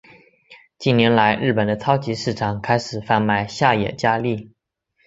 [0.79, 4.51] 近年来日本的超级市场开始贩卖下野家例。